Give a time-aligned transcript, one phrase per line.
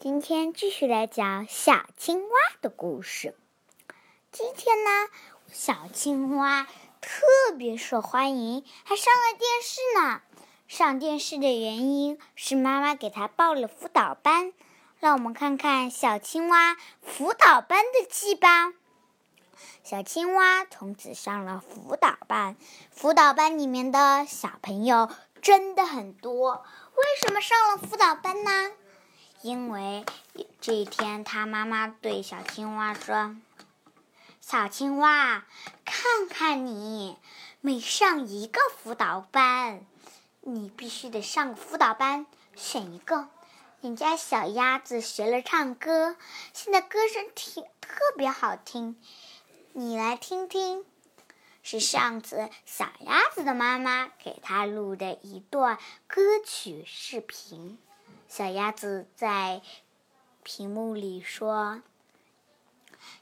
[0.00, 3.34] 今天继续来讲小青蛙的故事。
[4.30, 4.90] 今天呢，
[5.50, 6.68] 小青蛙
[7.00, 7.26] 特
[7.58, 10.22] 别受欢迎，还上了电视呢。
[10.68, 14.52] 上电视的原因是妈妈给他报了辅导班。
[15.00, 18.72] 让我们看看小青蛙辅导班的记吧。
[19.82, 22.54] 小青蛙从此上了辅导班。
[22.92, 25.10] 辅导班里面的小朋友
[25.42, 26.64] 真的很多。
[26.94, 28.70] 为什么上了辅导班呢？
[29.42, 30.04] 因为
[30.60, 33.36] 这一天，他妈妈对小青蛙说
[34.42, 35.46] ：“小青蛙，
[35.84, 37.16] 看看你，
[37.60, 39.86] 每上一个辅导班，
[40.40, 43.28] 你必须得上个辅导班，选一个。”
[43.80, 46.16] 你家小鸭子学了唱歌，
[46.52, 49.00] 现在歌声听特别好听，
[49.72, 50.84] 你来听听，
[51.62, 57.78] 是上次小鸭子的妈妈给他录的一段歌曲视频。
[58.28, 59.62] 小鸭子在
[60.44, 61.82] 屏幕里说：“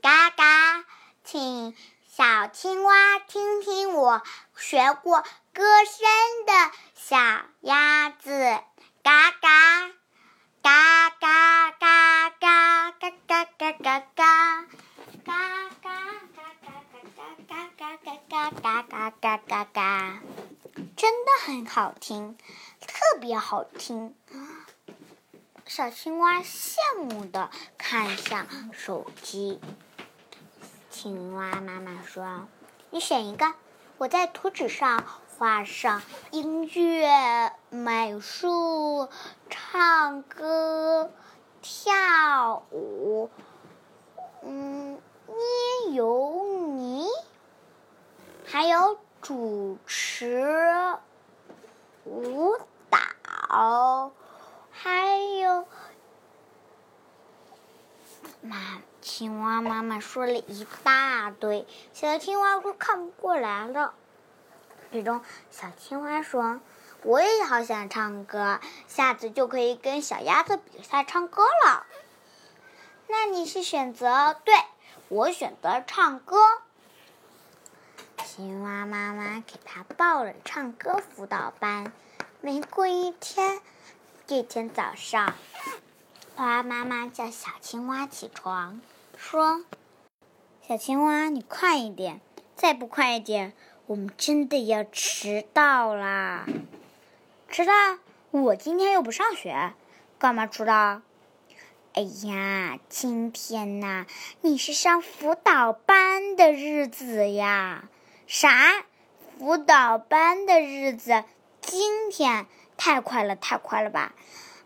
[0.00, 0.84] 嘎嘎，
[1.24, 1.76] 请
[2.08, 4.22] 小青蛙听听我
[4.56, 6.52] 学过歌声的
[6.94, 7.16] 小
[7.60, 8.30] 鸭子，
[9.02, 9.90] 嘎嘎。”
[10.62, 14.66] 嘎嘎嘎嘎嘎嘎嘎嘎嘎，
[15.24, 17.10] 嘎嘎嘎嘎
[17.48, 20.20] 嘎嘎嘎嘎嘎嘎嘎嘎，
[20.96, 22.38] 真的很好听，
[22.80, 24.14] 特别好听。
[25.66, 29.60] 小青蛙羡慕的看向手机。
[30.90, 32.46] 青蛙妈妈说
[32.90, 33.54] ：“你选一个，
[33.98, 35.04] 我在图纸上。”
[35.38, 39.08] 画上音乐、美术、
[39.50, 41.10] 唱歌、
[41.60, 43.28] 跳舞，
[44.42, 46.44] 嗯，捏油
[46.76, 47.08] 泥，
[48.44, 50.96] 还有主持
[52.04, 52.56] 舞
[52.88, 54.12] 蹈，
[54.82, 55.68] 还有
[58.40, 63.94] 妈青蛙妈妈说了一大堆，小青蛙都看不过来了。
[64.90, 66.60] 最终，小青蛙说
[67.04, 68.58] ：“我也好想唱歌，
[68.88, 71.86] 下次就可以跟小鸭子比赛唱歌了。”
[73.06, 74.52] 那你是选择对，
[75.06, 76.38] 我选择唱歌。
[78.24, 81.92] 青蛙妈妈给他报了唱歌辅导班。
[82.40, 83.60] 没过一天，
[84.34, 85.34] 这天早上，
[86.36, 88.80] 蛙妈妈叫小青蛙起床，
[89.14, 89.62] 说
[90.66, 92.18] ：“小青蛙，你快一点，
[92.56, 93.52] 再不快一点。”
[93.84, 96.46] 我们真的要迟到啦！
[97.50, 97.72] 迟到？
[98.30, 99.74] 我今天又不上学，
[100.18, 101.02] 干嘛迟到？
[101.92, 104.06] 哎呀，今天呐，
[104.40, 107.86] 你是上辅导班的日子呀！
[108.26, 108.82] 啥？
[109.38, 111.22] 辅导班的日子？
[111.60, 112.46] 今天
[112.84, 114.12] 太快了，太快了吧！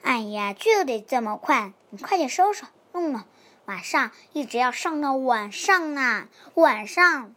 [0.00, 1.74] 哎呀，就得这么快！
[1.90, 3.22] 你快点收拾弄弄，
[3.66, 7.34] 晚上一直要上到晚上呢，晚上。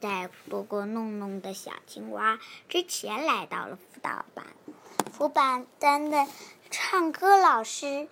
[0.00, 2.38] 在做过弄弄的小青蛙
[2.68, 4.46] 之前，来到了辅导班。
[5.12, 6.28] 辅导班的
[6.70, 8.06] 唱歌老师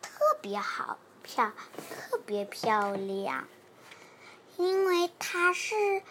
[0.00, 0.10] 特
[0.40, 3.46] 别好，漂特别漂亮，
[4.56, 6.02] 因为她是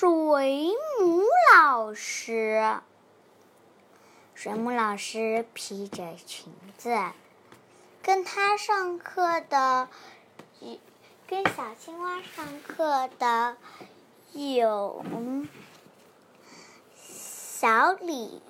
[0.00, 0.70] 水
[1.00, 1.24] 母
[1.56, 2.78] 老师。
[4.32, 6.96] 水母老师披着裙子，
[8.00, 9.88] 跟他上课的。
[11.26, 13.56] 跟小青蛙上课的
[14.30, 15.04] 有
[16.94, 18.40] 小鲤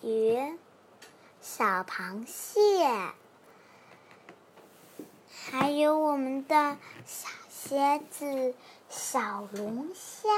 [0.00, 0.56] 鱼、
[1.42, 3.12] 小螃蟹，
[5.30, 8.54] 还有我们的小蝎子、
[8.94, 10.28] 小龙虾，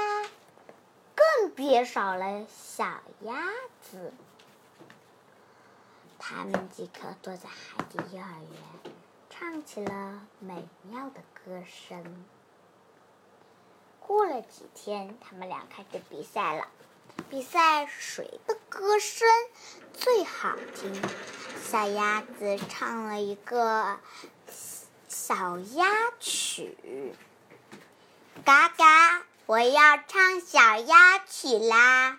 [1.13, 2.85] 更别少了小
[3.19, 3.49] 鸭
[3.81, 4.13] 子。
[6.17, 8.93] 他们即刻坐在海底幼儿园。
[9.29, 12.25] 唱起了美妙的歌声。
[13.99, 16.69] 过了几天，他们俩开始比赛了。
[17.29, 19.27] 比赛谁的歌声
[19.91, 21.01] 最好听？
[21.61, 23.99] 小鸭子唱了一个
[25.09, 25.85] 小鸭
[26.21, 27.13] 曲。
[28.45, 32.17] 嘎嘎，我要唱小鸭曲啦！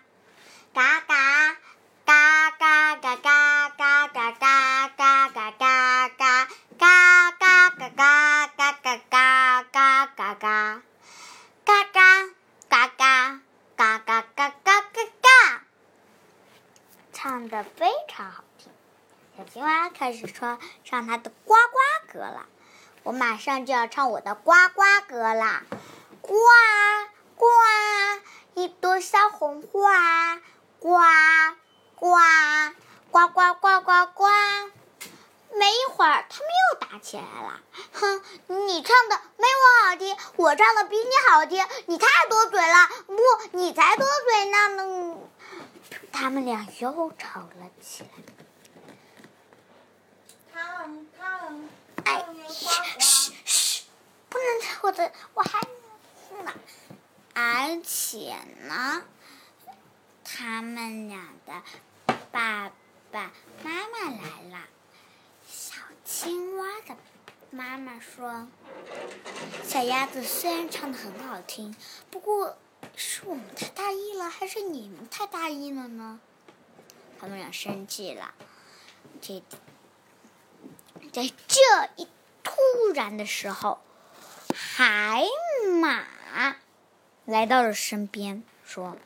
[0.74, 1.56] 嘎嘎，
[2.04, 3.46] 嘎嘎嘎嘎
[3.76, 6.48] 嘎嘎嘎嘎嘎嘎嘎。
[6.78, 10.82] 嘎嘎嘎嘎嘎嘎嘎嘎嘎嘎，
[11.64, 12.26] 嘎嘎
[12.68, 13.30] 嘎嘎
[13.76, 15.62] 嘎嘎嘎嘎嘎嘎，
[17.12, 18.72] 唱的非常好听。
[19.38, 22.46] 小青蛙开始说唱它的呱呱歌了，
[23.04, 25.62] 我马上就要唱我的呱呱歌啦！
[26.26, 26.34] 呱
[27.36, 27.46] 呱，
[28.54, 30.40] 一朵小红花，
[30.80, 30.98] 呱
[31.94, 32.08] 呱
[33.12, 34.24] 呱呱呱呱呱。
[35.54, 37.60] 没一会儿，他们又打起来了。
[37.92, 42.88] 哼，你唱的没我好听，我唱的比你好听，你太多嘴了。
[43.06, 43.16] 不，
[43.52, 45.18] 你才多嘴呢。
[46.12, 48.08] 他们俩又吵了起来。
[50.52, 51.68] 汤汤，
[52.04, 52.26] 哎，
[54.28, 55.60] 不能吵我的，我还
[56.44, 56.52] 呢。
[57.34, 57.80] 而
[58.16, 58.34] 且
[58.66, 59.02] 呢，
[60.24, 61.62] 他们俩的
[62.32, 62.72] 爸
[63.12, 63.30] 爸
[63.62, 64.64] 妈妈来了。
[65.46, 66.96] 小青蛙的
[67.50, 68.48] 妈妈说
[69.62, 71.76] ：“小鸭子虽然唱的很好听，
[72.10, 72.56] 不过
[72.96, 76.18] 是我们太大意了，还是你们太大意了呢？”
[77.20, 78.32] 他们俩生气了。
[79.20, 79.42] 这
[81.12, 81.60] 在这
[81.96, 82.08] 一
[82.42, 82.54] 突
[82.94, 83.78] 然的时候，
[84.54, 85.22] 海
[85.82, 86.06] 马
[87.26, 88.96] 来到了身边，说：“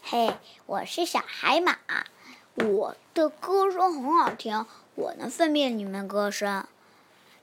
[0.00, 0.36] 嘿，
[0.66, 1.76] 我是小海马，
[2.54, 6.66] 我的歌声很好听。”我能分辨你们歌声，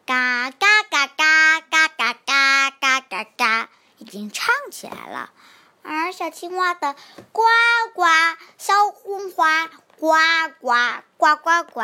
[0.06, 5.32] 嘎嘎嘎嘎嘎嘎嘎嘎嘎嘎，已经唱起来了。
[5.84, 6.96] 而小青蛙的
[7.34, 7.42] 呱
[7.94, 8.04] 呱，
[8.58, 9.68] 小红花
[9.98, 10.14] 呱
[10.62, 10.72] 呱
[11.18, 11.82] 呱呱呱，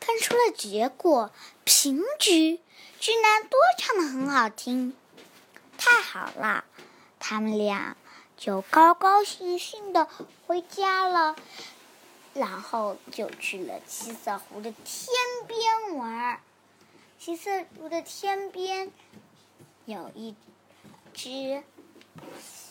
[0.00, 1.30] 看出了结果，
[1.64, 2.60] 平局，
[3.00, 4.94] 居然都唱的很好听，
[5.78, 6.64] 太好了！
[7.24, 7.96] 他们俩
[8.36, 10.08] 就高高兴兴的
[10.46, 11.36] 回家了。
[12.34, 15.14] 然后就去了七色湖的天
[15.46, 16.40] 边玩。
[17.18, 18.90] 七色湖的天边
[19.84, 20.34] 有一
[21.14, 21.62] 只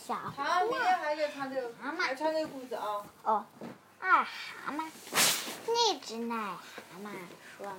[0.06, 3.06] 小好，明天还得唱这个，还唱这个故事啊。
[3.24, 3.46] 哦，
[4.00, 4.90] 二蛤蟆，
[5.68, 6.58] 那只癞蛤
[7.04, 7.12] 蟆
[7.58, 7.72] 说：“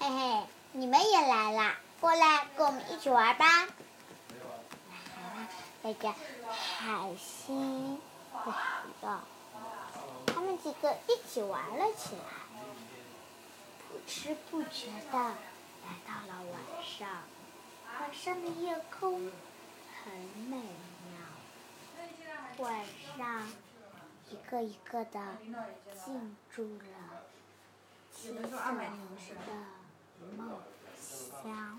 [0.00, 3.68] 嘿嘿，你们也来啦，过来跟我们一起玩吧。”
[5.84, 6.14] 癞蛤蟆带着
[6.48, 7.98] 海星
[8.46, 8.52] 来
[9.02, 9.24] 了。
[10.26, 12.22] 他们几个一起玩了起来，
[13.88, 17.08] 不知不觉的来到了晚上。
[18.00, 19.30] 晚上的夜空
[20.04, 20.12] 很
[20.48, 20.56] 美
[22.56, 22.84] 妙，晚
[23.16, 23.46] 上
[24.30, 25.20] 一个一个的
[26.04, 27.22] 进入了
[28.14, 28.48] 七色的
[30.36, 30.40] 梦
[30.88, 31.78] 乡。